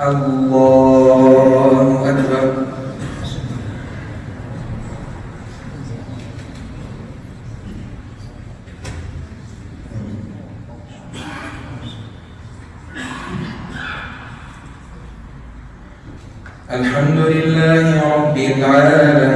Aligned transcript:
الله 0.00 1.22
أكبر. 2.10 2.44
الحمد 16.70 17.18
لله 17.18 17.86
رب 18.16 18.36
العالمين. 18.36 19.29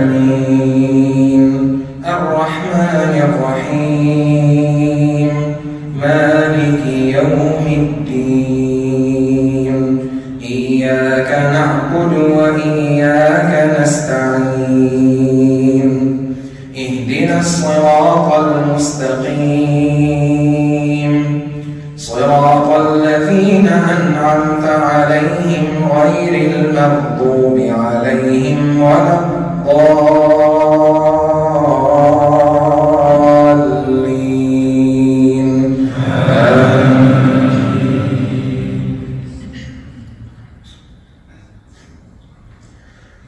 أنعمت 23.74 24.64
عليهم 24.64 25.88
غير 25.98 26.50
المغضوب 26.50 27.58
عليهم 27.58 28.82
ولا 28.82 29.14
الضالين. 29.24 30.54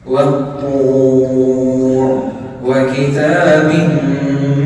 والطور 0.07 2.23
وكتاب 2.65 3.71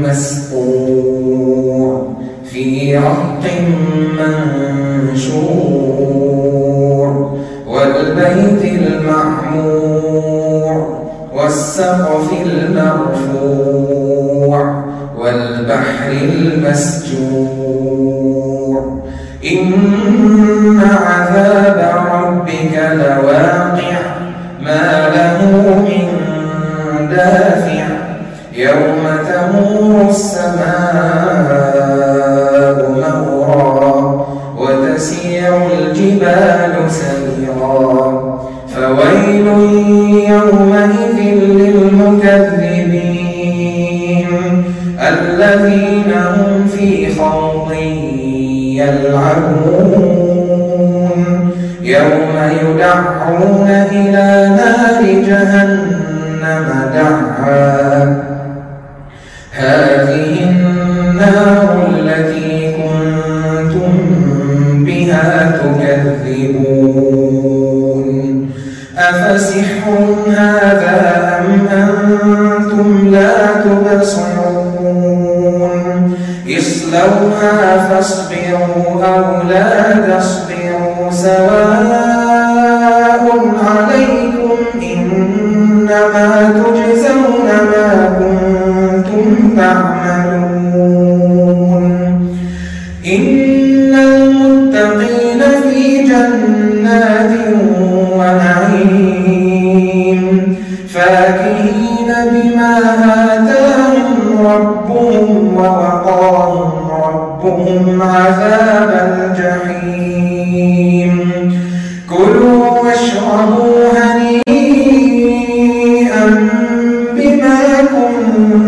مسطور 0.02 1.82
في 2.52 2.98
رق 2.98 3.44
منشور 4.18 4.91
والسقف 11.82 12.30
المرفوع 12.46 13.86
والبحر 15.18 16.12
المسجور. 16.12 17.42
إن 19.52 20.82
عذاب 21.08 21.61
الذين 45.02 46.12
هم 46.14 46.68
في 46.68 47.16
خوض 47.16 47.72
يلعبون. 48.82 50.32
يوم 51.82 52.36
يدعون 52.62 53.70
إلى 53.92 54.28
نار 54.58 55.02
جهنم 55.28 56.68
دعا. 56.94 58.22
هذه 59.52 60.32
النار 60.50 61.70
التي 61.98 62.54
كنتم 62.78 63.94
بها 64.86 65.30
تكذبون. 65.62 66.92
أفسحر 68.98 70.16
هذا 70.28 71.00
أم 71.40 71.50
أنتم 71.68 72.88
لا 73.12 73.34
تبصرون؟ 73.64 74.61
فاصبروا 77.90 79.06
أو 79.06 79.42
لا 79.50 79.92
تصبروا 80.18 81.12
سواء 81.12 82.01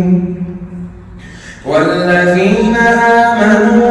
والذين 1.66 2.76
آمنوا 2.78 3.89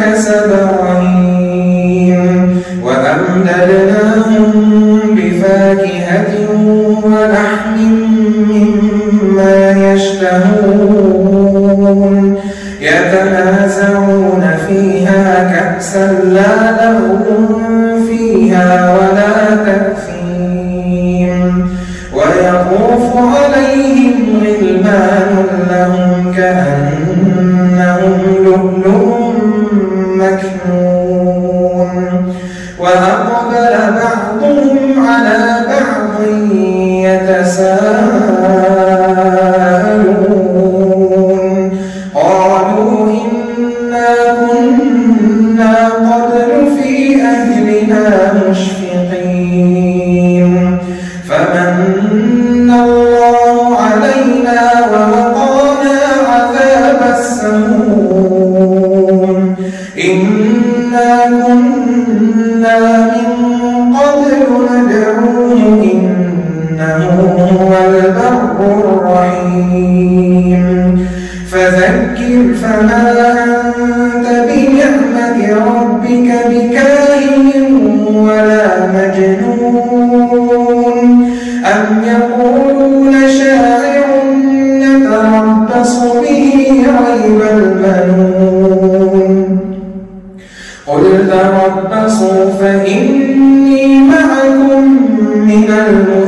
كسب 0.00 0.50
رهين 0.80 2.26
وأمددناهم 2.84 4.50
بفاكهة 5.16 6.32
ولحم 7.04 7.76
مما 8.50 9.56
يشتهون. 9.92 11.48
يتنازعون 12.80 14.44
فيها 14.68 15.52
كأسا 15.52 16.06
لا 16.12 16.54
لغو 16.84 17.26
فيها 18.08 18.68
ولا 18.98 19.56
تأثيم 19.66 21.44
ويطوف 22.14 23.16
عليهم 23.16 24.16
غلمان 24.42 25.30
لهم 25.70 26.32
كأنهم 26.36 28.18
لؤلؤ 28.44 29.17
مكنون 30.28 32.34
وأقبل 32.78 33.97
الرحيم. 69.24 71.08
فذكر 71.50 72.54
فما 72.62 73.04
أنت 73.76 74.26
بنعمة 74.48 75.38
ربك 75.54 76.28
بكاهن 76.50 77.46
ولا 78.14 78.66
مجنون. 78.86 80.28
أم 81.64 81.86
يقولون 82.04 83.14
شاعر 83.28 84.08
نتربص 84.82 85.94
به 85.98 86.46
ريب 87.06 87.40
المنون. 87.52 89.44
قل 90.86 91.04
تربصوا 91.30 92.42
فإني 92.60 93.84
معكم 94.00 94.84
من 95.46 95.68
المتربصين 95.88 96.27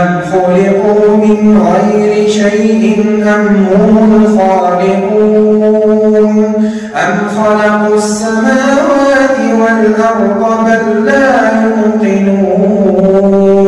أم 0.00 0.10
خلقوا 0.32 1.16
من 1.16 1.40
غير 1.66 2.12
شيء 2.28 2.84
أم 3.22 3.46
هم 3.72 4.24
الخالقون؟ 4.24 6.36
أم 6.94 7.16
خلقوا 7.28 7.96
السماوات 7.96 9.38
والأرض 9.60 10.42
بل 10.66 10.84
لا 11.04 11.30
يوقنون؟ 11.62 13.67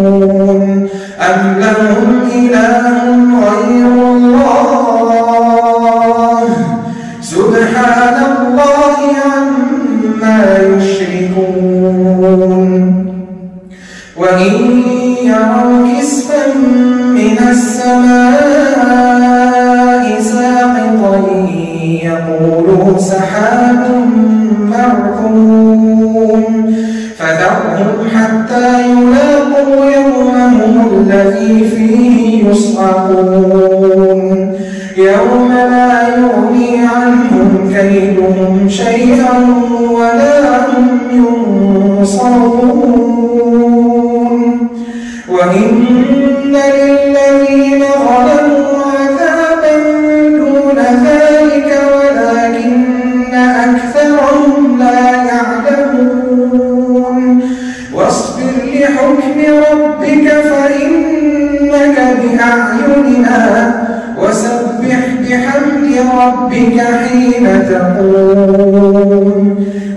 أم 1.33 1.59
لهم 1.59 2.21
إله 2.35 2.85
غير 3.45 3.87
الله 4.15 4.81
سبحان 7.21 8.17
الله 8.31 8.97
عما 9.25 10.41
يشركون 10.77 12.01
وإن 14.17 14.53
يروا 15.23 15.87
كسفا 15.99 16.43
من 17.15 17.37
السماء 17.49 18.61
ساقطا 20.21 21.15
يقولوا 22.03 22.97
سحاب 22.97 23.81
مركوم 24.71 25.70
يوم 35.01 35.51
لا 35.51 36.07
يغني 36.17 36.69
عنهم 36.87 37.73
كيدهم 37.73 38.69
شيئا 38.69 39.35
ولا 39.91 40.37
هم 40.67 40.87
ينصرون. 41.11 42.61
وإن 45.29 45.69
للذين 46.09 47.00
بحمد 65.31 65.87
ربك 66.21 66.77
حين 66.81 67.45
تقوم. 67.69 69.47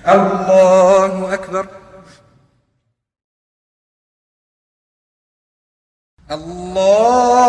الله 0.08 1.34
أكبر. 1.34 1.66
الله 6.32 7.49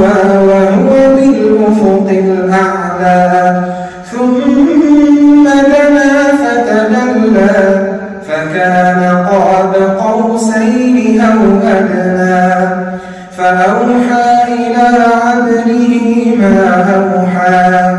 ما 16.41 16.85
أوحى 16.95 17.95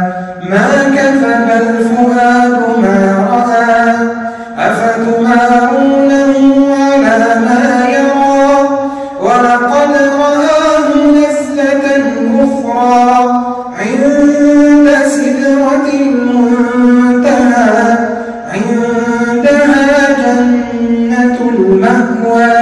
ما 0.51 0.69
كذب 0.97 1.49
الفؤاد 1.63 2.57
ما 2.83 2.99
رأى. 3.31 3.95
أفتمارونه 4.59 6.35
على 7.05 7.33
ما 7.41 7.65
يرى؟ 7.89 8.69
ولقد 9.21 9.93
رآه 10.21 10.87
نزلة 11.11 11.87
أخرى 12.45 13.09
عند 13.79 14.89
سدرة 15.07 15.87
المنتهى. 16.01 17.83
عندها 18.55 19.87
جنة 20.19 21.39
المأوى. 21.59 22.57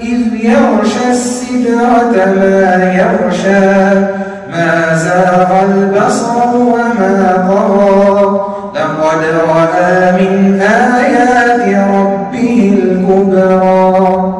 إذ 0.00 0.20
يغشى 0.34 1.10
السدرة 1.10 2.14
ما 2.36 2.62
يغشى. 2.94 4.11
ما 4.52 4.70
زاغ 4.96 5.50
البصر 5.62 6.36
وما 6.56 7.14
طغى. 7.48 8.40
لقد 8.74 9.22
رأى 9.48 10.12
من 10.12 10.60
آيات 10.62 11.64
ربه 11.94 12.58
الكبرى. 12.82 14.34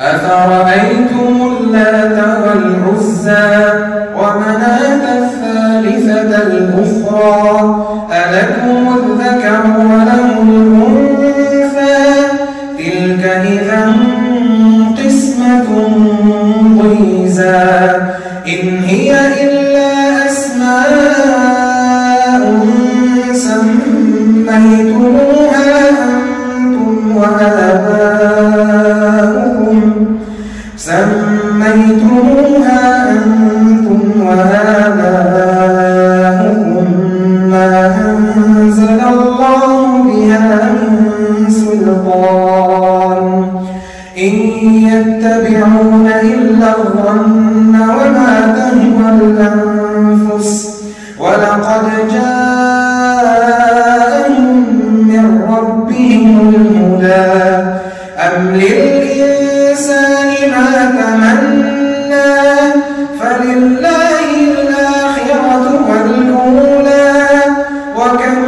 أفرأيتم 0.00 1.34
اللات 1.52 2.18
والعزى 2.44 3.48
ومناة 4.18 5.04
الثالثة 5.18 6.32
الأخرى؟ 6.42 7.50
ألكم 8.12 8.82
الذكر 8.96 9.62
وله 9.78 10.15
ولقد 51.66 52.08
جاءهم 52.12 53.54
من 55.08 55.24
ربهم 55.48 56.54
الهدى. 56.54 57.26
أم 58.18 58.42
للإنسان 58.54 60.30
ما 60.50 60.70
تمنى؟ 60.98 62.34
فلله 63.20 64.28
الآخرة 64.50 65.66
والأولى. 65.88 67.14
وكم 67.96 68.38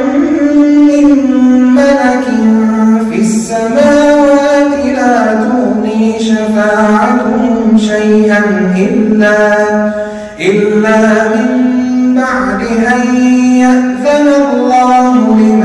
من 0.89 1.09
ملك 1.75 2.27
في 3.11 3.19
السماوات 3.21 4.75
لا 4.97 5.17
تغني 5.35 6.03
شفاعتهم 6.19 7.79
شيئا 7.79 8.43
إلا, 8.77 9.39
إلا 10.41 11.01
من 11.29 11.58
بعد 12.29 12.63
أن 12.63 13.17
يأذن 13.57 14.29
الله 14.45 15.15
لمن 15.15 15.58